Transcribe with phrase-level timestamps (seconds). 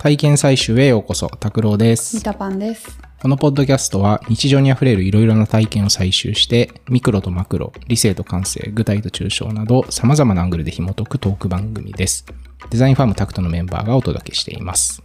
[0.00, 2.22] 体験採集へようこそ、拓郎ですミ。
[2.22, 2.98] タパンです。
[3.20, 12.24] このポッドキャストは日常にあふれるいろいろな体験を採集して、ミクロとマクロ、理性と感性、具体と抽象など様々なアングルで紐解くトーク番組です。
[12.70, 15.02] デザインファームタクトのメンバーがお届けしています。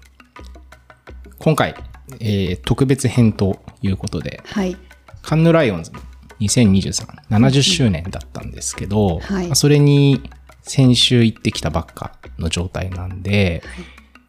[1.39, 1.75] 今回、
[2.21, 4.77] えー特別編ということで、はい。
[5.21, 5.91] カンヌライオンズ
[6.39, 10.21] 2023、70周年だったんですけど、はいまあそれに
[10.61, 13.61] 先週行ってきたばっかの状態なんで、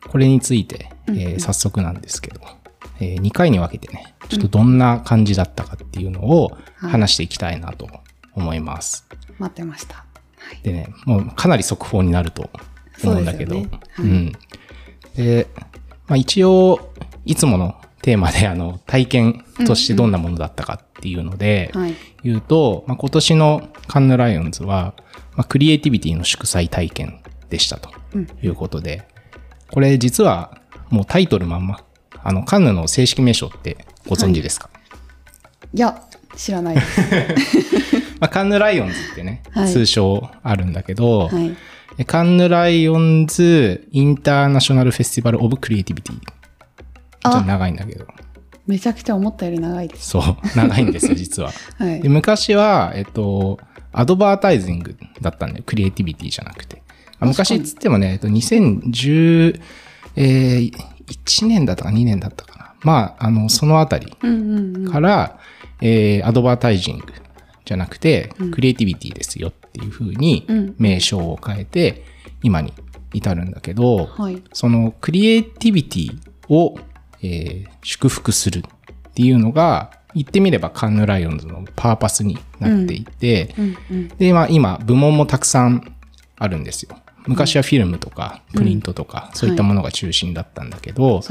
[0.09, 2.41] これについて、えー早速なんですけど、
[3.01, 7.89] え2回に分けてね、ちょっとどんな感じだったかっていうのをはい話していきたいなと
[8.35, 9.07] 思います。
[9.39, 9.97] 待ってました。
[9.97, 10.05] は
[10.53, 10.61] い。
[10.63, 12.51] でね、もうかなり速報になると
[13.03, 14.33] 思うんだけど、そうねはいうん。
[15.17, 15.47] で、
[16.07, 16.93] まあ一応、
[17.25, 21.95] いつものテーマであの、体験としてどんなものだったかっていうので、はい。
[22.23, 24.95] 言うと、まあ、今年のカンヌライオンズは、
[25.37, 27.21] まあ、クリエイティビティの祝祭体験
[27.51, 29.07] でしたとうんいうことで、
[29.71, 31.81] これ実はもうタイトルまんま、
[32.23, 34.71] あの、カンヌの正式名称ってご存知ですか、
[35.75, 36.01] いや、
[36.37, 37.01] 知らないです。
[38.21, 41.57] まあ、カンヌライオンズってね、はい通称あるんだけど、はい。
[41.99, 46.15] え Cannes Lions International Festival of Creativity。
[46.15, 48.07] ちょっとあ、長いんだけど。
[48.67, 50.11] めちゃくちゃ思ったより長いです。
[50.11, 50.23] そう、
[50.57, 51.53] 長いんですよ、 実は。
[51.79, 52.09] はいで。
[52.09, 53.59] 昔は、えっと、
[53.93, 55.65] アドバータイジングだったんだよ。
[55.65, 56.83] クリエイティビティじゃなくて。
[57.21, 59.61] あ昔っつってもね、えっと、2011
[61.47, 62.75] 年だったか2年だったかな。
[62.83, 64.07] まあ、あの、そのあたり。
[64.91, 65.39] から、
[65.83, 67.05] えーアドバータイジング
[67.65, 72.05] じゃなくて、クリエイティビティですよっていう風にうん名称を変えて、
[72.43, 72.73] 今に
[73.13, 74.43] 至るんだけど、はい。
[74.53, 76.79] そのクリエイティビティを、
[77.23, 83.55] えー祝福するっていうのが、言ってみればカンヌライオンズのパーパスになっていて。
[84.19, 85.93] で、まあ今、部門もたくさん
[86.37, 86.97] あるんですよ。
[87.27, 91.23] 昔はフィルムとか、プリントとか、そういったものが中心だったんだけど。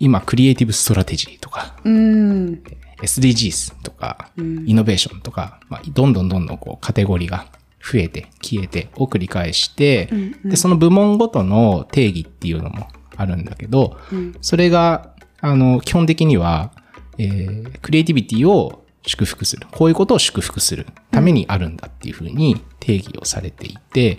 [0.00, 2.62] 今、クリエイティブストラテジーとか、うーん。
[3.02, 4.68] SDGs とか、うん。
[4.68, 7.46] イノベーションとか、まあ、どんどんどんどんこうカテゴリーが
[7.80, 10.10] 増えて消えてを繰り返して、
[10.44, 14.34] で、その部門ごとの定義っていうのもあるんだけど、うん。
[14.40, 16.72] それが、あの、基本的には、
[17.18, 19.66] えークリエイティビティを祝福する。
[19.70, 24.18] こういうことを祝福するためにあるんだっていうふうに定義をされていて、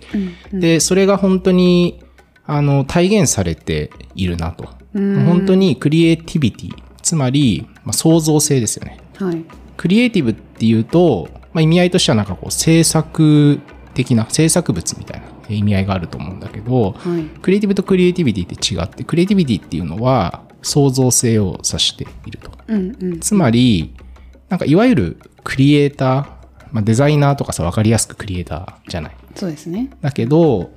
[0.51, 2.03] うんで、それが本当に、
[2.45, 4.69] あの、体現されているなと。
[4.93, 8.97] うん本当にクリエイティビティ、つまり、まあ、創造性ですよね。
[9.15, 9.43] はい。
[9.75, 13.59] クリエイティブっていうと、まあ、意味合いとしてはなんかこう制作
[13.93, 17.23] 的な、制作物みたいな意味合いがあると思うんだけど、はい。
[17.41, 22.51] クリエイティブとクリエイティビティって違って、クリエイティビティっていうのは創造性を指していると。
[22.67, 23.19] うんうん。
[23.19, 23.93] つまり、
[24.49, 26.27] なんかいわゆるクリエイター、
[26.71, 29.15] まあ、デザイナーとかさ、わかりやすくクリエイターじゃない。
[29.35, 29.89] そうですね。
[30.01, 30.71] だけど、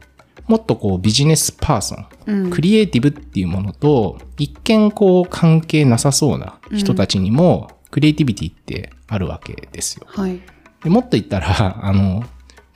[0.47, 10.07] もっとこうビジネスパーソン、うんクリエイティブっていうものと、一見こう関係なさそうな人たちにも、クリエイティビティってあるわけですよ。
[10.09, 10.41] はい。
[10.83, 12.25] でもっと言ったら、あの、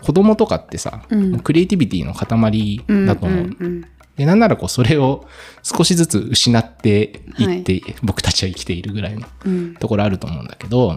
[0.03, 3.39] 子供とかってさ、うんクリエイティビティの塊だと思う。
[3.41, 3.85] んうん
[4.17, 5.27] で、なんならこう、それを
[5.62, 9.53] 少しずつ失っていって、僕たちは生きているぐらいのうん。
[9.53, 9.75] うん。
[9.77, 10.97] ところあると思うんだけど、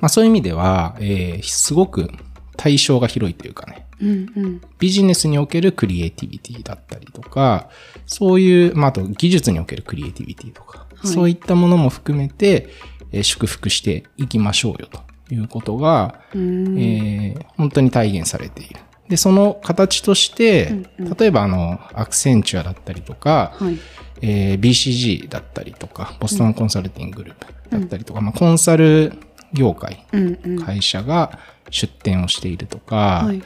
[0.00, 2.10] まあそういう意味では、えーすごく
[2.58, 4.60] 対象が広いというかね、うんうん。
[4.78, 7.68] ビジネスにおけるクリエイティビティだったりとか、
[8.06, 12.68] そういう、まあ、あと技術におけるクリエイティビティとか、はいそういったものも含めて、
[13.12, 15.00] えー祝福していきましょうよと
[15.34, 16.20] いうことが。
[16.34, 18.80] えー本当に体現されている。
[19.08, 20.68] で、その形として、
[20.98, 23.78] うん例えばあの、アクセンチュアだったりとか、はい。
[24.22, 29.12] えー BCG だったりとか、ボストンコンサルティンググループだったりとか、まあ、コンサル
[29.52, 30.62] 業界、うんうん。
[30.62, 31.38] 会社が
[31.70, 33.42] 出展をしているとか、はい。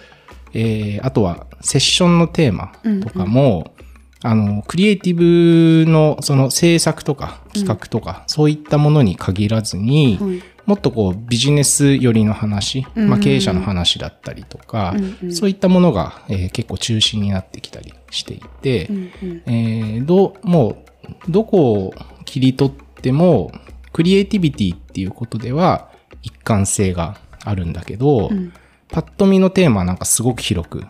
[0.54, 2.72] えーあとはセッションのテーマ
[3.02, 3.74] とかも、
[4.22, 10.42] あの、クリエイティブのその制作とか企画とか、そういったものに限らずに、はい。
[10.66, 13.08] もっとこうビジネス寄りの話、うん。
[13.08, 15.34] まあ、経営者の話だったりとか、うんうん。
[15.34, 19.42] そういったものが、えー結構中心になってきたりしていて、うんうん。
[19.46, 20.84] えーどう、も
[21.28, 22.72] う、どこを切り取っ
[23.02, 23.52] ても、
[23.92, 25.90] クリエイティビティっていうことでは
[26.22, 28.52] 一貫性があるんだけど、うん。
[28.88, 30.84] パッと見のテーマはなんかすごく広く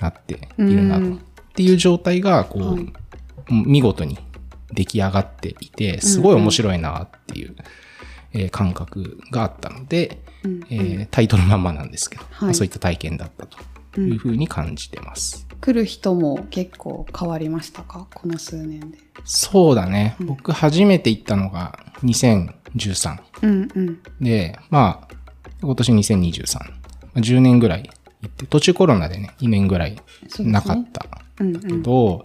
[0.00, 1.02] なっているなっ
[1.54, 2.92] ていう状態が、こう、はい。
[3.50, 4.18] 見事に
[4.72, 7.54] 出来上がっていて、すごい面白いなっていう、
[8.34, 15.46] えー感覚があったので、うんえータイトルまんまなんですけど、はいまあそういった体験だったというふうに感じてます。
[15.60, 18.06] 来る人も結構変わりましたか？
[18.12, 18.98] この数年で。
[19.24, 20.16] そうだね。
[20.20, 23.18] 僕初めて行ったのが2013。
[23.42, 23.98] うんうん。
[24.20, 25.14] で、まあ、
[25.62, 26.58] 今年2023。
[26.58, 26.66] ま
[27.16, 27.90] あ10年ぐらい
[28.22, 31.06] 行って、途中コロナでね、2年ぐらいそうですねなかった
[31.40, 31.60] うんうん。
[31.60, 32.24] けど、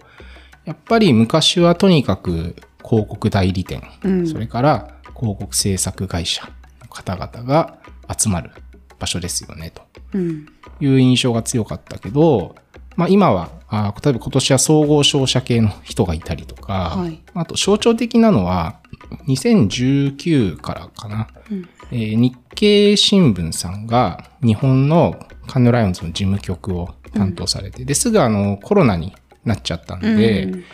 [0.66, 6.48] やっぱり昔はとにかく広告代理店、うんそれから広告制作会社
[6.82, 7.78] の方々が
[8.16, 8.50] 集まる
[8.98, 9.82] 場所ですよね、と。
[10.14, 10.46] うん。
[10.80, 12.56] いう印象が強かったけど、
[12.96, 17.22] まあ今は、あ例えば今年は総合商社系の人がいたりとか、はい。
[17.34, 18.80] あと象徴的なのは、
[19.28, 21.68] 2019からかな、うん。
[21.92, 29.14] えー日経新聞さんが日本のカンヌライオンズの事務局を担当されて、ですぐあのコロナに
[29.44, 30.64] なっちゃったんで、うん。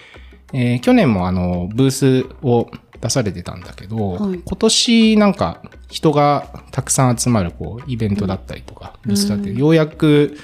[0.53, 2.69] えー去年もあのブースを
[3.01, 10.37] 出されてたんだけど、はい今年なんか人がたくさん集まるこうイベントだったりとか、ブースだってようやく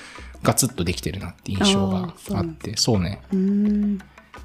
[0.43, 3.23] ガツッとできてるなって印象があって、そうね。
[3.33, 3.99] うん。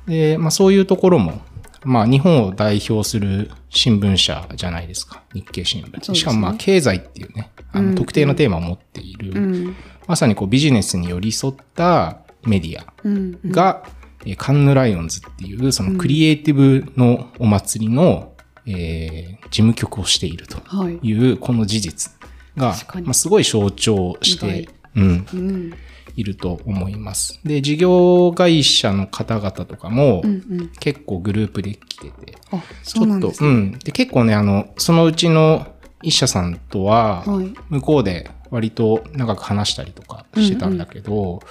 [0.08, 1.42] で、まあそういうところも、
[1.84, 5.24] まあ日本を代表する新聞社じゃないですか。
[5.34, 6.10] 日経新聞。
[6.10, 9.76] ねしかもまあ経済っていうね、あうんの特定のテーマを持っている、うん。
[10.08, 13.40] まさにこうビジネスに寄り添ったメディアうん。
[13.46, 13.84] が、
[14.26, 18.34] えーカンヌライオンズっていうそのクリエイティブのお祭りの、
[18.66, 21.00] えー事務局をしているとはい。
[21.02, 22.12] いうこの事実
[22.58, 24.64] が確か、にまあ、すごい象徴して
[24.96, 25.74] 意、うん、うん。
[26.18, 27.40] いると思います。
[27.46, 30.72] で、事業会社の方々とかもうんうん。
[30.80, 33.32] 結構グループで来てて、あ、ちょっと。
[33.40, 33.80] うん。
[33.80, 35.68] で、結構ね、あの、そのうちの
[36.02, 37.54] 一社さんとは、はい。
[37.70, 41.42] 向こうで割と長く話したりとかしてたんだけど、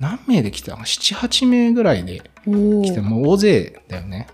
[0.00, 3.02] 何名で来たの ?7、8名ぐらいでお来て、お。
[3.02, 4.28] もう大勢だよね。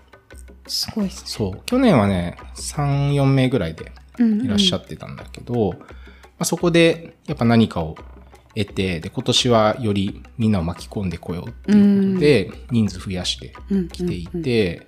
[0.67, 1.23] すごいですね。
[1.25, 1.61] そう。
[1.65, 5.79] 去年はね、3、4名ぐらいでうんいらっしゃってたんだけど、ま
[6.39, 7.95] あ、そこでやっぱ何かを
[8.55, 14.87] 得て、で、今年はよりみんなを巻き込んでこようっていうことで、人数増やしてうん来ていて、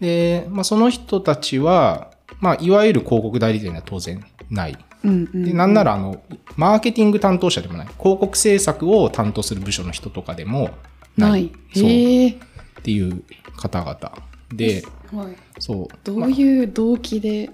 [0.00, 2.10] で、まあ、その人たちは、
[2.40, 4.76] まあ、いわゆる広告代理店では当然ない。
[5.04, 5.44] うんうん。
[5.44, 6.22] で、なんなら、あの、
[6.56, 7.86] マーケティング担当者でもない。
[7.98, 10.70] 広告制作を担当する部署の人とかでも
[11.16, 11.52] ない。
[11.74, 11.84] そう。
[11.84, 13.22] っていう
[13.56, 14.12] 方々
[14.52, 15.36] で、はい。
[15.58, 15.96] そう。
[16.04, 17.50] どういう動機で？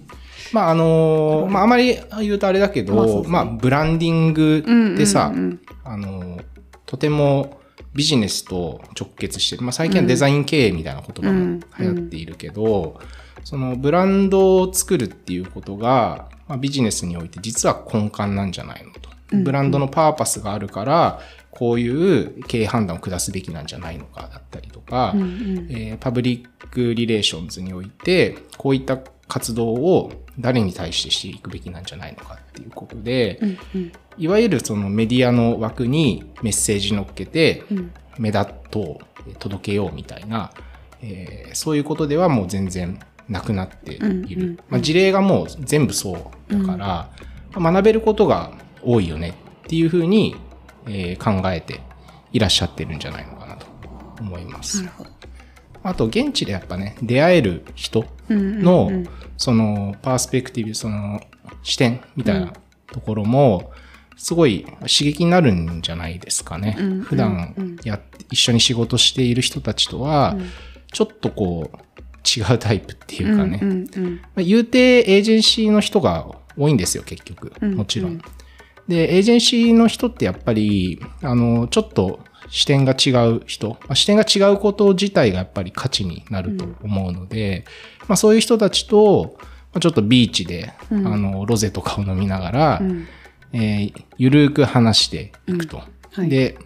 [0.52, 6.44] まああのーまああまり言うとあれだけど、まあねまあブランディングってさ、うんうんあのー
[6.86, 7.60] とても
[7.94, 9.62] ビジネスと直結してる。
[9.62, 13.00] まあ最近はデザイン経営みたいな言葉も流行っているけど、
[13.42, 19.14] そのブランドを作るっていうことが、まあ、ビジネスにおいて実は根幹なんじゃないのと。
[19.32, 21.20] ブランドのパーパスがあるから、
[21.50, 25.28] こういう経営判断を下すべきなんじゃないのかだったりとか、うんうん。
[25.70, 28.98] えーパブリックリレーションズにおいて、こういった
[29.28, 33.92] 活動を誰に対してしていくべきなんじゃないのかっていうことで、うんうん。
[34.18, 37.92] いわゆるそのメディアの枠にメッセージ乗っけて、うん。
[38.18, 40.52] 目立とう、届けようみたいな、
[41.02, 44.06] えーそういうことではもう全然なくなっている。
[44.08, 44.58] うんうん。
[44.68, 47.10] まあ、事例がもう全部そうだから、
[47.56, 49.34] まあ学べることが多いよね
[49.64, 50.36] っていうふうに、
[50.86, 51.80] えー考えて
[52.32, 53.66] いらっしゃってるんじゃないのかなと
[54.20, 54.84] 思います。
[55.82, 58.62] あと、現地でやっぱね、出会える人うんうんうん。
[58.62, 58.90] の、
[59.36, 61.20] その、パースペクティブ、その、
[61.62, 62.52] 視点みたいな
[62.90, 63.70] ところも、
[64.16, 66.76] すごい刺激になるんじゃないですかね。
[66.78, 68.00] うんうん普段や
[68.30, 70.36] 一緒に仕事している人たちとは、
[70.92, 71.93] ちょっとこう、
[72.24, 73.58] 違うタイプっていうかね。
[73.62, 76.26] うんうんうんまあ言うて、エージェンシーの人が
[76.56, 77.52] 多いんですよ、結局。
[77.60, 78.12] うんもちろん。
[78.12, 78.22] うん
[78.88, 87.64] で、エージェンシーの人ってやっぱり、あの、ちょっと視点が違う人、まあ視点が違うこと自体がやっぱり価値になると思うので、
[88.08, 93.06] まあそういう人たちと、まあちょっとビーチで、うんあの、ロゼとかを飲みながら、うん
[93.52, 95.78] えーゆるーく話していくと。
[96.12, 96.58] はいで、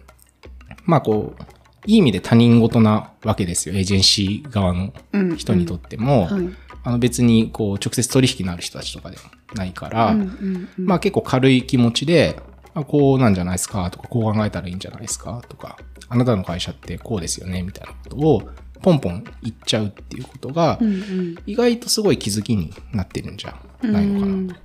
[0.85, 1.43] まあこう、
[1.89, 6.27] いい意味で他人事なわけですよ、エージェンシー側のうん人にとっても。
[6.27, 6.49] はい。
[6.83, 9.23] あの別にこう直接取引のある人たちとかでも
[9.55, 10.85] ないから、うんうんうん。
[10.85, 12.39] まあ結構軽い気持ちで、
[12.75, 13.89] あこうなんじゃないですか？
[13.89, 15.41] とか、こう考えたらいいんじゃないですか？
[15.49, 15.77] とか、
[16.07, 17.63] あなたの会社ってこうですよね？
[17.63, 18.49] みたいなことを
[18.83, 21.35] ポンポン言っちゃうっていうことがう、んうん。
[21.47, 24.59] 意外とすごい気づきになってるんじゃないのかなと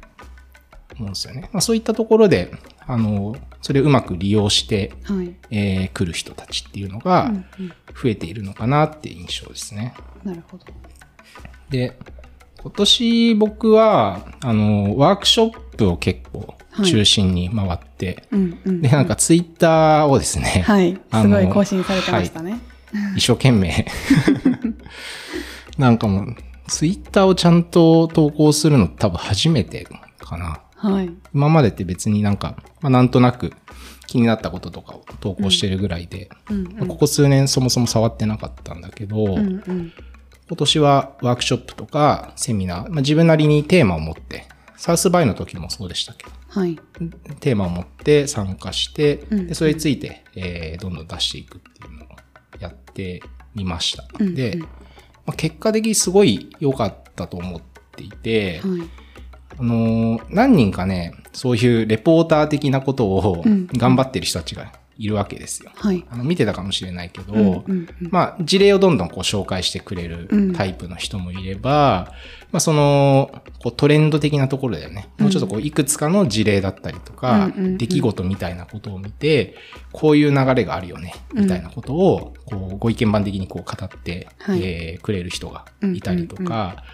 [0.97, 1.49] 思うんですよね。
[1.53, 2.53] まあそういったところで、
[2.87, 7.33] あの、それをうまく利用して、はいえー来る人たちっていうのが
[7.95, 9.95] 増えているのかなっていう印象ですね。
[10.25, 10.65] なるほど。
[11.71, 11.97] で、
[12.61, 20.99] 今年僕は、あの、ワークショップを結構中心に回って、うんうんで、なんかツイッターをですね、はい。
[21.13, 22.59] すごい更新されてましたね。
[23.17, 23.87] 一生懸命、
[25.79, 26.37] なんかもう、
[26.69, 29.87] ツイッターをちゃんと投稿するの多分初めて
[30.19, 30.61] かな。
[30.91, 31.11] はい。
[31.33, 33.53] 今までって別になんか、まあ、なんとなく
[34.07, 39.93] 気になったこととかを投稿してるぐらいで、うんまあここ数年そもそも触ってなかったんだけど、うんうん
[40.47, 46.25] 今年はワークショップとかセミナー、まあ、自分なりにテーマを持って、サウスバイの時もそうでしたけ？
[46.25, 46.79] ど、はい。
[47.41, 52.09] テーマを持って参加して、うんでそれについて、えーどんどん出していくっていうのを
[52.61, 53.23] やって
[53.55, 54.05] みました。
[54.19, 54.69] うんで、うんま
[55.29, 57.63] あ、結果的にすごい良かったと思っ
[57.97, 59.04] ていて、はい。
[59.59, 63.67] あのー何人かね、そういうレポーター的なことをうん。
[63.69, 65.73] 頑張ってる人たちがいるわけですよ。
[65.75, 66.05] はい。
[66.09, 67.89] あの見てたかもしれないけど、うんうんうん。
[68.11, 70.53] まあ、事例をどんどんこう紹介してくれうん。
[70.53, 72.13] るタイプの人もいれば、
[72.53, 75.09] まあ、その、こうトレンド的なところだよね。
[75.19, 77.79] もうちょっとこう、いくつかの事例だったりとか、うんうんうん。
[77.79, 79.57] 出来事みたいなことを見て、
[79.93, 84.63] こういう流れがあるよね、みたいなことを、こう、ご意見番的にこう語って、はい。
[84.63, 86.43] えーくれる人がいたりとうん。
[86.43, 86.85] うんか、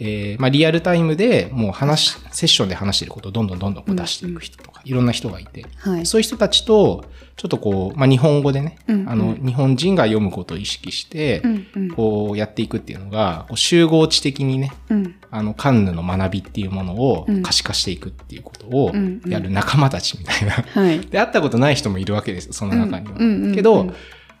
[0.00, 6.06] えーまあ、リアルタイムでもう話し、セッションで話してることをどんどんどんどんこう出していく人とか、いろんな人がいて、はい。
[6.06, 7.04] そういう人たちと、
[7.36, 11.90] ちょっとこう、まあ、日本語でね、うんうんあの、日本人が読むことを意識して、うんうん。
[11.90, 15.14] こうやっていくっていうのが、こう集合知的にね、うん。
[15.30, 20.52] あの、カンヌの学びっていうものをうん可視化していくっていうことをうんうんやる仲間たちみたいな。
[20.52, 21.00] はい。
[21.10, 23.14] で、会ったことない人もいるわけですよ、その中には。
[23.18, 23.92] うんうんうんうんけど、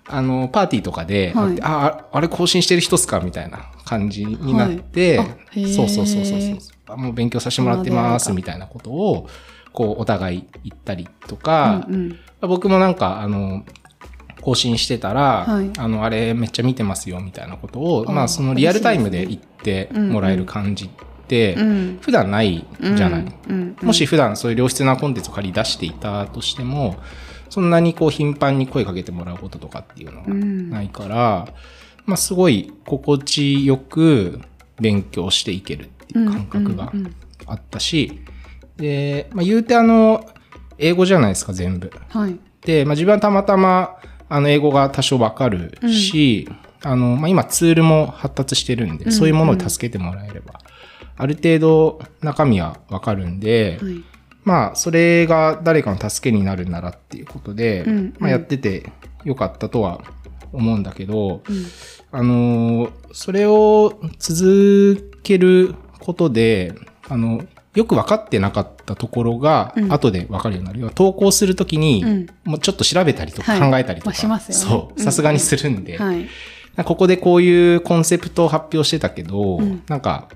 [0.08, 1.62] あの、パーティーとかで、はい。
[1.62, 5.24] あ、ああれ更新してる人っすかみたいな感じになって、は
[5.54, 5.72] い。
[5.72, 6.58] そうそうそうそうそう。
[6.88, 9.28] あもう勉強させてもらってますみたいなことを、
[9.72, 11.98] こう、お互い言ったりとか、うんう
[12.46, 12.48] ん。
[12.48, 13.64] 僕もなんか、あの、
[14.40, 15.70] 更新してたら、はい。
[15.76, 23.20] あの、あれめっちゃ見てますよみたいなことを、あまあ、そのリアルタイムで言ってもらえる感じって、うん普段ないじゃない。
[23.48, 23.86] うんうん。
[23.86, 26.96] もし普段そういう良質なコンテンツを借り出していたとしても、
[27.50, 31.48] そんなにこう頻繁に声かけてもらうこととかっていうのがうんないから、
[32.06, 34.40] まあすごい心地よく
[34.80, 37.14] 勉強していけるっていう感覚がうんうんうん
[37.46, 38.20] あったし、
[38.76, 40.24] で、まあ言うてあの、
[40.76, 41.90] 英語じゃないですか、全部。
[42.08, 42.38] はい。
[42.62, 43.96] で、まあ自分はたまたま、
[44.28, 46.48] あの、英語が多少わかるし、
[46.82, 50.60] あの、まあ今ツールも発達してるんで、うんそういうものを助けてもらえれば、
[51.16, 54.04] ある程度中身はわかるんで、はい。
[54.48, 58.14] まあ、それが誰かの助けになるならっていうことで、うんうん。
[58.18, 58.90] まあ、やってて
[59.24, 60.00] よかったとは
[60.54, 61.66] 思うんだけど、うん。
[62.10, 66.74] あのーそれを続けることで、
[67.08, 70.80] あの、よく分かってなかったところがうん、後で分かるようになる。
[70.80, 72.26] 要は投稿するときに、うん。
[72.44, 73.70] もうちょっと調べたりとかはい。
[73.70, 74.44] 考えたりとか、まあしまね。
[74.54, 74.94] そう。
[74.96, 75.04] う、ん。
[75.04, 76.26] さすがにするんで、はい。
[76.84, 79.82] ここでこういうコンセプトを発表してたけど、うん。
[79.88, 80.28] なんか、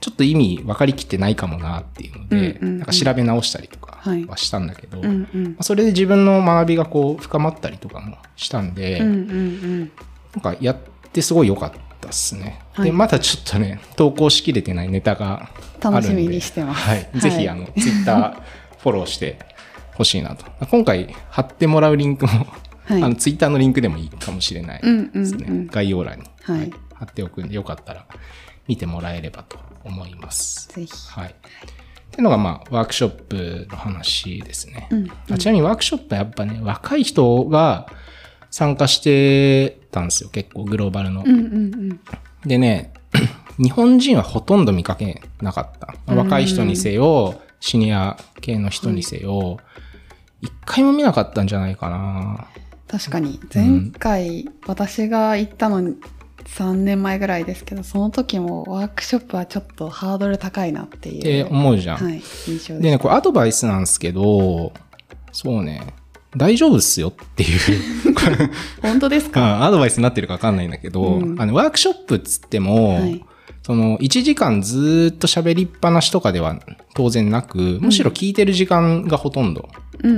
[0.00, 2.78] ちょっと意味分かりきってないかもなっていうので、うんうんうん。
[2.78, 4.24] なんか調べ直したりとかはい。
[4.24, 5.44] はしたんだけど、うんうん。
[5.44, 9.92] まあそれで自分の学びがこう深まったりとかもしたんで、うんうん
[10.34, 10.76] なんかやっ
[11.12, 12.60] てすごい良かったっすね。
[12.72, 12.86] はい。
[12.86, 15.50] で、まだちょっとね、投稿しきれてないネタが
[15.82, 15.96] あるんで。
[15.96, 16.80] 楽しみにしてます。
[16.82, 16.98] はい。
[16.98, 17.20] はい。
[17.20, 18.34] ぜひ、あの、ツイッター
[18.78, 19.38] フォローして
[19.94, 20.44] ほしいなと。
[20.66, 22.46] 今回貼ってもらうリンクも、
[22.84, 23.02] はい。
[23.02, 25.46] あの、ツイッターのリンクでもいいかもしれないうんうんですね。
[25.48, 25.66] うん。
[25.66, 26.70] 概要欄に、はい。
[26.94, 28.06] 貼っておくんで、よかったら
[28.70, 30.68] 見てもらえればと思います。
[30.68, 30.92] ぜひ。
[31.10, 31.30] はい。
[31.30, 31.32] っ
[32.12, 34.86] ていうのが、まあ、ワークショップの話ですね。
[34.92, 37.88] うんあちなみにワークショップはやっぱね、若い人が
[38.48, 40.30] 参加してたんですよ。
[40.30, 41.24] 結構グローバルの。
[41.26, 42.00] うんうんうん。
[42.46, 42.92] でね、
[43.58, 46.14] 日本人はほとんど見かけなかった。
[46.14, 49.58] 若い人にせよ、シニア系の人にせよ、
[50.40, 52.46] 一回も見なかったんじゃないかな。
[52.86, 55.92] 確かに、前回、私が行ったの
[56.44, 61.18] 3年前ぐらいですけど、その時もワークショップはちょっとハードル高いなっていう。
[61.18, 61.96] って思うじゃん。
[61.98, 62.98] はい、印象でね、です。
[63.00, 64.72] これアドバイスなんですけど、
[65.32, 65.94] そうね、
[66.36, 67.82] 大丈夫っすよっていう、
[68.82, 69.62] 本当ですか？
[69.62, 73.24] あ アドバイスになってるか分かんないんだけど、うんあのワークショップっつっても、はい
[73.62, 76.58] その1時間ずーっと喋りっぱなしとかでは
[76.94, 79.68] 当然なく、むしろ聞いてる時間がほとんど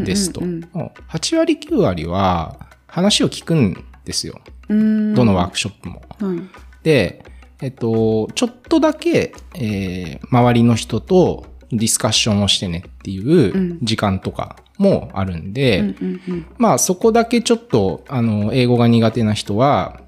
[0.04, 0.40] ですと。
[0.42, 4.40] うんうんもう8割9割は話を聞くんですよ。
[4.68, 6.02] うんどのワークショップも。
[6.18, 6.40] はい。
[6.82, 7.24] で、
[7.60, 20.00] えっと、ちょっとだけ、えー周りの人とディスカッションをしてねっていううん時間とかもあるんで、うんうんうんまあそこだけちょっと、あの、英語が苦手な人は、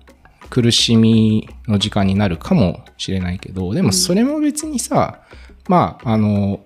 [0.50, 5.20] 苦しみの時間になるかもしれないけど、でもそれも別にさ、
[5.68, 6.60] まあ、あの、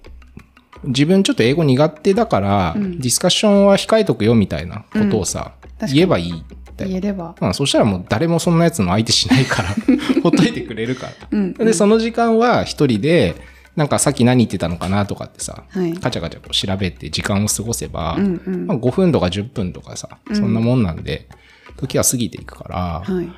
[0.84, 5.52] 自分ちょっと英語苦手だから、うんディスカッションは控えとくよみたいなことをさ、
[5.86, 6.44] 言えばいい
[6.78, 7.34] 言えれば。
[7.40, 9.68] まあ、そしたらもう誰もそんなやつの相手しないから、
[10.22, 11.12] ほっといてくれるから。
[11.30, 13.34] うんで、その時間は一人で、
[13.76, 21.28] なんかさっき何言ってたのかなとかってさ、はいカチャカチャこう調べて時間を過ごせば、うんうんまあ、5分とか10分とかさ、うんそんなもんなんで、
[21.76, 23.28] 時は過ぎていくから、はい。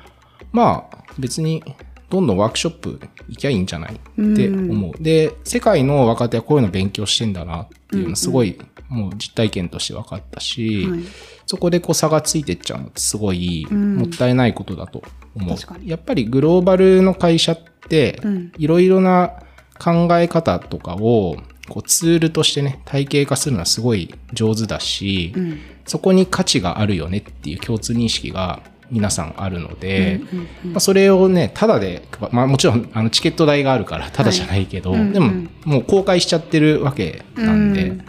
[0.51, 1.63] まあ別に
[2.11, 2.99] どんどんワークショップ
[3.29, 3.93] 行きゃいいんじゃない？
[3.93, 5.01] って思う。
[5.01, 10.99] で、世界の若手はこういうの勉強してんだなっていうのすごい、もう実体験として分かったし、はい。
[11.45, 13.95] そこでこう差がついてっちゃうのってすごいん。
[13.97, 15.01] もったいないことだと
[15.35, 15.57] 思う。
[15.85, 17.57] やっぱりグローバルの会社っ
[17.89, 19.33] てうん、いろいろな
[19.79, 21.35] 考え方とかを
[21.67, 25.59] こうツールとしてね、体系化するのはすごい上手だし、うん。
[25.85, 28.61] そこに価値があるよねっていう共通認識が
[28.91, 38.05] 皆さんあるので、うんうんうんまあ、それをね、ただで、まあもちろんあのチケット代があるから、ただじゃないけど、でもうんもう公開しちゃってるわけなんで、うん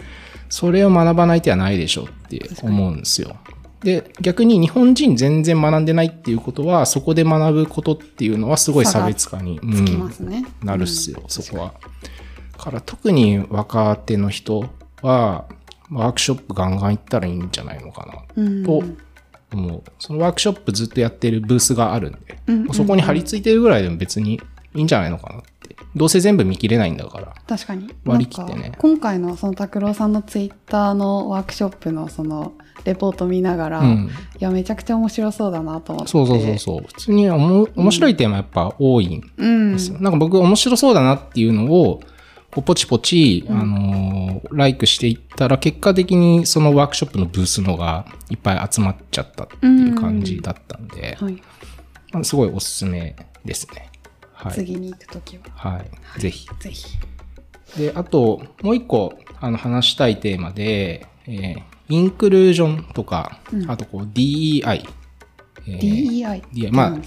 [0.53, 3.39] それを学ばない手はないでしょうって思うんですよ。
[3.83, 9.61] で、逆に日本人全然学んでないっていうことは、そこで学ぶことっていうのはすごい差別化に、ね。
[9.63, 11.75] うんなるっすよ、そこは。
[12.53, 14.69] だから特に若手の人
[15.01, 15.47] は、
[15.91, 18.83] ワークショップガンガン行ったらいいんじゃないのかなうんと
[19.57, 19.83] 思う。
[19.99, 24.41] そのワークショップずっとやってるブースがあるんで、うんうんうんそこに貼り付いてるぐらいでも別に
[24.75, 25.77] いいんじゃないのかなって。
[25.95, 27.35] どうせ全部見切れないんだから。
[27.47, 32.55] 確かに割り切ってね今回のその拓郎さんのツイッターのワークショップのその
[32.85, 34.11] レポート見ながら、いうん。
[34.39, 36.85] やめちゃくちゃ面白そうだなと思ってそうそうそうそう。
[36.87, 39.99] 普通におも面白いテーマやっぱ多いんうんですよ。
[40.01, 42.01] なんか僕面白そうだなっていうのを、
[42.53, 51.43] こうポチポチ、あのーライクしていったら、結果的にそのワークショップのブースのがいっぱい集まっちゃったっていう感じだったんで、はい、
[52.13, 53.91] まあすごいおすすめですね。
[54.35, 54.53] はい。
[54.53, 55.83] 次に行くときはは
[56.17, 56.21] い。
[56.21, 56.47] ぜひ。
[56.61, 56.87] ぜひ
[57.79, 64.83] で、あと、もう一個、あの、話したいテーマで、えーインクルージョンとか、うんあとこう、DEI。
[65.67, 66.99] えー DEI DEI まあ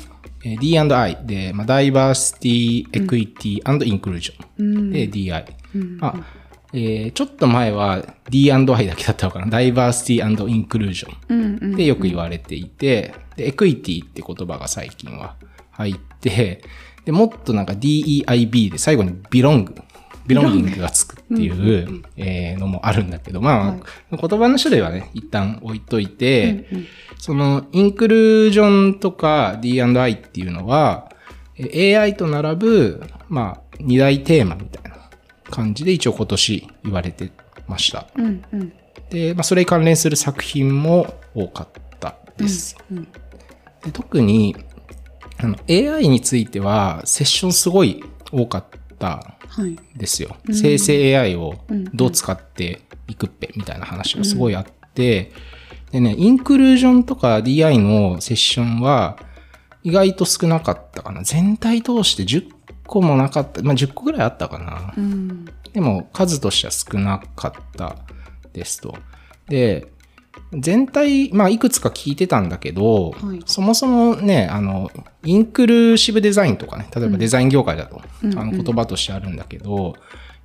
[0.59, 4.75] D&I で、まあ、ダイバーシティ、エクイティ、インクルージョン。
[4.77, 5.45] うんで、DI。
[5.75, 6.13] うんあ、
[6.73, 9.47] えーちょっと前は D&I だけだったのかな？
[9.47, 11.75] ダイバーシティインクルージョン。
[11.75, 15.35] でよく言われていて、で、エクイティって言葉が最近は
[15.71, 16.61] 入って、
[17.05, 19.75] で、もっとなんか DEIB で最後にビロング、
[20.27, 23.81] ビロンギングがつくっていう、えーのもあるんだけど、まあ、はい。
[24.11, 26.87] 言葉の種類はね、一旦置いといて、うんうん。
[27.17, 31.11] そのインクルージョンとか D&I っていうのは、
[31.57, 35.09] え AI と並ぶ、まあ、二大テーマみたいな
[35.49, 37.31] 感じで一応今年言われて
[37.67, 38.07] ました。
[38.15, 38.73] うんうん。
[39.09, 42.77] で、まあ、それに関連する作品も多かったです。
[42.91, 43.07] うん
[43.85, 44.55] で特に
[45.37, 50.35] あの AI についてはセッションすごい多かったはいですよ。
[50.47, 55.31] うん生成 AI をうんどう使っていくっぺみたいな話がすごいあって、
[55.91, 59.17] でね、インクルージョンとか DI のセッションは
[59.83, 61.23] 意外と少なかったかな。
[61.23, 62.49] 全体通して10
[62.87, 63.61] 個もなかった。
[63.61, 64.93] まあ、10個ぐらいあったかな。
[64.97, 67.97] うんでも数としては少なかった
[68.53, 68.97] ですと。
[69.49, 69.87] で、
[70.53, 73.41] 全体、まあ、いくつか聞いてたんだけど、はい。
[73.45, 74.91] そもそもね、あの、
[75.23, 78.39] インクルーシブデザインとかね、例えばデザイン業界だと、うん。
[78.39, 79.95] あの言葉としてあるんだけど、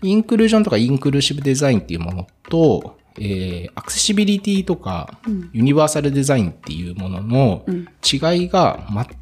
[0.03, 5.51] インクルージョンとかインクルーシブデザインっていうものと、えーアクセシビリティとか、うん。
[5.53, 7.89] ユニバーサルデザインっていうもののうん。
[8.03, 8.81] 違いが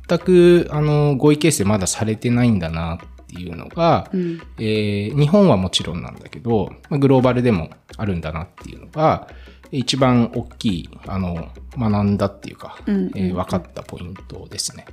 [0.09, 4.41] 全く、あの、合意形成まだされてないんだなっていうのが、うん。
[4.59, 9.29] えー日本はもちろんなんだけど、まあグローバルでもあるんだなっていうのが、
[9.71, 14.87] 一番大きい、あの、学んだっていうか、うんうんえー分かったポイントですね。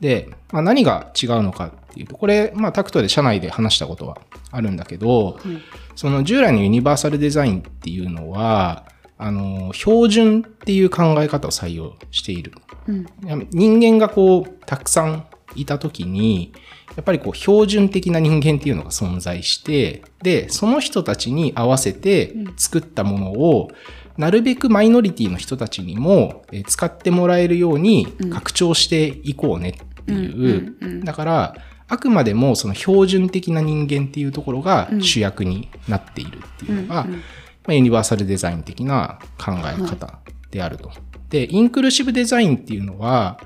[0.00, 4.18] で、まあ、何が違うのかっていうと、これ、まあ、タクトで社内で話したことは
[4.50, 5.62] あるんだけど、はい
[5.96, 8.84] その従来のユニバーサルデザインっていうのは、
[9.16, 12.52] あの、標準っていう考え方を採用している。
[12.86, 13.06] うん
[13.50, 16.52] 人間がこう、たくさんいたときに、
[16.96, 23.70] やっぱりこう、標準的な人間っていうのが存在して、で、その人たちに合わせて作ったものを、
[24.18, 28.30] なるべくマイノリティの人たちにもえー使ってもらえるようにうん。
[28.30, 30.36] 拡張していこうねっていう。
[30.36, 31.54] うんうんうんだから、
[31.88, 35.02] あくまでもその標準的な人間っていうところがうん。
[35.02, 37.18] 主役になっているっていうのが、うんうん。
[37.18, 37.22] ま
[37.68, 40.18] あ、ユニバーサルデザイン的な考え方
[40.50, 40.90] であると。
[41.30, 43.38] で、インクルーシブデザインっていうのは、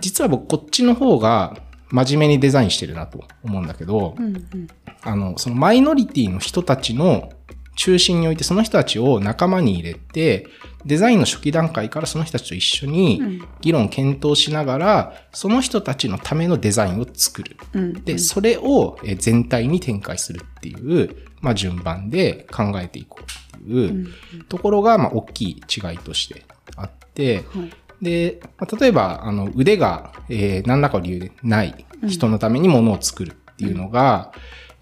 [0.00, 1.56] 実は僕こっちの方が
[1.90, 4.68] 真面目にデザインしてるなと思うんだけど、うんうん。
[5.02, 7.30] あの、そのマイノリティの人たちの
[7.76, 10.46] 中心においてその人たちを仲間に入れて、
[10.84, 13.48] デザインの初期段階からその人たちと一緒にうん。
[13.60, 17.56] 議論検討しながら、その人たちのためのデザインを作る。
[17.72, 18.04] うん。
[18.04, 23.22] で、それをえー全体に展開するっていう、まあ順番で考えていこう
[23.56, 26.44] っていううんところが、まあ大きい違いとして
[26.76, 27.72] あって、はい。
[28.04, 34.32] で、まあ、例えば、あの、腕が、えー何らかの理由でない人のために物を作るっていうのが、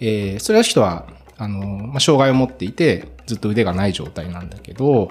[0.01, 1.07] えーそれは人は、
[1.41, 5.11] あの、まあ、障害を持っていて、ずっと腕がない状態なんだけど、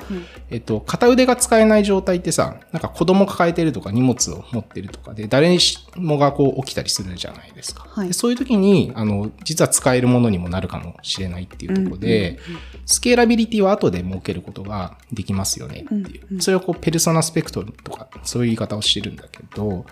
[0.49, 7.85] えっと、片腕が使えない状態ってさ、なんか子供抱えてるとか荷物を持ってるとかで、誰にしもがこう起きたりするじゃないですか。
[7.87, 8.07] はい。
[8.07, 12.39] でそういう時に、あの、実は使えるものにもなるかもしれないっていうところで、
[12.85, 16.25] スケーラビリティは後で設けることができますよねっていう。
[16.29, 16.41] うんうん。
[16.41, 19.85] それをこう、ペルソナスペクトルとか、そういう言い方をしてるんだけど、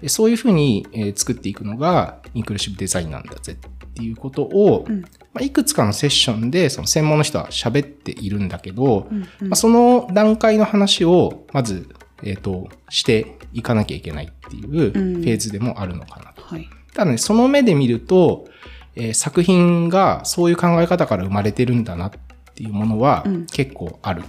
[0.00, 5.00] でそういうふうに、えー作っていくのが、インクルーシブデザインなんだぜっていうことを、うん。
[5.00, 11.88] まあ、いくつかのセッションで、その専門の人は喋っているんだけど、うんうんまあ、その段階の話を、まず、
[12.22, 16.42] えっ、と、していかなきゃいけないっていうフェーズでもあるのかなと。
[16.42, 16.68] はい。
[16.94, 18.46] ただね、その目で見ると、
[18.94, 22.10] えー作品がそういう考え方から生まれてるんだなっ
[22.54, 24.24] ていうものはうん結構あるん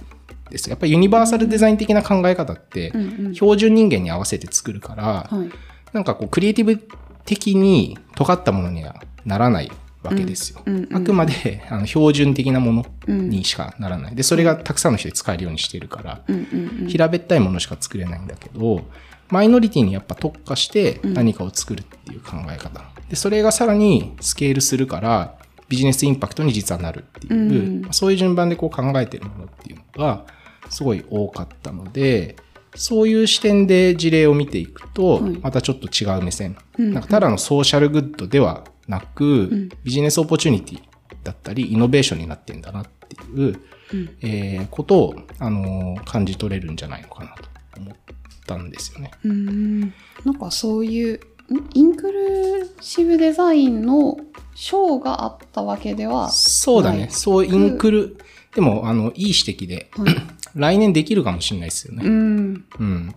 [0.50, 0.68] です。
[0.68, 3.34] やっぱりユニバーサルデザイン的な考え方ってうんうん。
[3.34, 5.50] 標準人間に合わせて作るから、はい。
[5.94, 6.86] なんかこうクリエイティブ
[7.24, 9.72] 的に尖ったものにはならない
[10.08, 10.62] わけですよ。
[10.92, 14.14] あくまであの標準的なものうんにしかならない。
[14.14, 16.22] で、それがたくさんの人で使えるようにしてるから。
[16.88, 18.82] 平べったいものしか作れないんだけど、
[19.30, 22.82] マイノリティにやっぱ特化して何かを作るっていう考え方。
[23.08, 30.24] で、それがさらにスケールするから、ビジネスインパクトに実はなるっていう、うんそういう順番でこう考えてるものっていうのが
[30.70, 32.36] すごい多かったので、
[32.74, 36.56] そういう視点で事例を見ていくとはい、またちょっと違う目線。
[36.78, 40.80] うんなんかただのソーシャルグッドではなく、ん business opportunity
[41.22, 43.60] だったり、イノベーションになってんだなっていう、
[43.92, 47.94] うんえーことを、あのー感じ取れるんじゃないのかなと思っ
[48.46, 49.10] たんですよね。
[49.24, 49.80] うーん
[50.24, 51.20] なんかそういう
[51.54, 54.18] んインクルーシブデザインの
[54.54, 57.00] 賞があったわけではそうだね。
[57.02, 58.16] はいそう、インクル、
[58.54, 60.14] でも、あの、いい指摘で、はい
[60.54, 62.08] 来年できるかもしれないですようね。
[62.08, 63.14] んうん。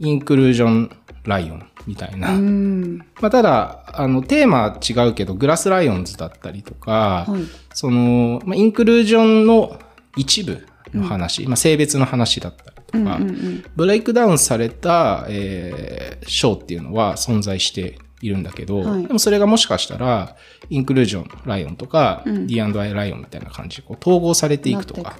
[0.00, 0.90] インクルージョン
[1.24, 2.34] ライオンみたいな。
[2.34, 2.98] うん。
[3.20, 7.42] まあ、ただ、あの、テーマは違うけど、グラスライオンズだったりとか、はい。
[7.72, 9.78] その、まあ、インクルージョンの
[10.16, 13.64] 一部の話、まあ、性別の話だったりとか、うんうんうん。
[13.74, 19.06] ブレイクダウンされた、えー、賞っていうのは存在しているんだけど、はい。
[19.06, 20.36] でもそれがもしかしたら、
[20.70, 22.46] インクルージョンライオンとか、うん。
[22.46, 25.16] D&I ライオンみたいな感じでこう統合されていくとか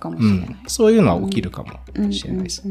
[0.66, 2.62] そういうのは起きるかもしれないです。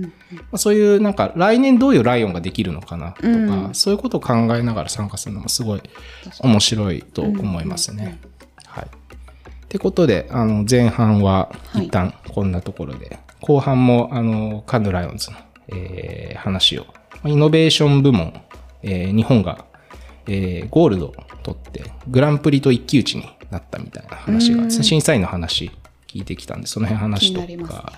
[0.55, 3.69] そういうなんか来年どういうライオンができるのかなとか、うん。
[3.73, 5.81] そういうことを考えながら参加するのもすごい
[6.39, 8.19] 面白いと思いますね。
[8.65, 8.85] はい。
[8.85, 8.87] っ
[9.67, 15.37] てことで、あの、前半は一旦こんなところで、後半も、あの、カンヌライオンズの、
[15.69, 16.93] えー話を、ま
[17.25, 18.33] あイノベーション部門、
[18.83, 19.65] えー日本が、
[20.27, 25.71] えーゴールドを取って、グランプリと一騎打ちになったみたいな話が、審査員の話
[26.07, 27.93] 聞いてきたんで、その辺話とか、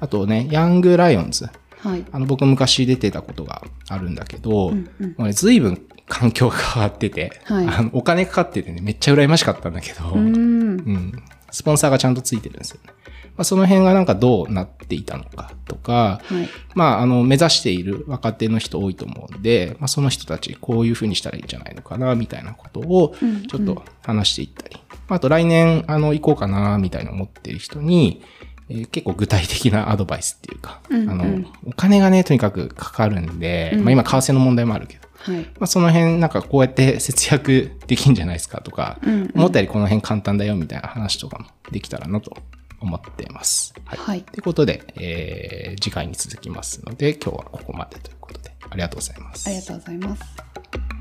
[0.00, 1.48] あとね、ヤングライオンズ、
[1.84, 2.04] はい。
[2.12, 5.08] あの、僕昔出てたことがあるんだけど、うんうん。
[5.10, 7.66] もうね、随分環境が変わってて、はい。
[7.68, 10.26] あのお金かかっててね、めっちゃ羨ましかったんだけど、うん。
[10.26, 11.22] うん。
[11.50, 12.92] スポンサーがちゃんとついてるんですよね。
[13.36, 16.48] まあ、その辺がなんかどうなっていたのかとか、はい。
[16.74, 23.46] まあ、あの、目指している若手の人多いと思うんで、まあ、その人たちこういう風にしたらいいんじゃないのかな、みたいなことをうんうん。
[23.46, 24.76] ちょっと話していったり、
[25.08, 28.22] あと来年、あの、行こうかな、みたいな思っている人に、
[28.68, 31.10] えー結構具体的なアドバイスっていうか、うんうん。
[31.10, 33.84] あの、お金がね、とにかくかかるんで、うん。
[33.84, 35.42] まあ今、為替の問題もあるけど、はい。
[35.42, 39.30] まあ、その辺なんかこうやって節約できんじゃないですかとか、うんうん。
[39.34, 42.36] 思ったよりこの辺簡単だよみたいな話とかもできたらなと
[42.84, 43.74] 思っています。
[43.84, 43.98] はい。
[43.98, 49.48] はいということで、えー次回に続きますので、今日はここまでということで、ありがとうございます。
[49.48, 50.93] ありがとうございます